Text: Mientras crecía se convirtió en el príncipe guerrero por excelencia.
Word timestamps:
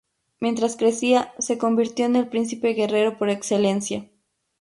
Mientras 0.39 0.77
crecía 0.77 1.31
se 1.37 1.59
convirtió 1.59 2.07
en 2.07 2.15
el 2.15 2.27
príncipe 2.27 2.69
guerrero 2.73 3.19
por 3.19 3.29
excelencia. 3.29 4.09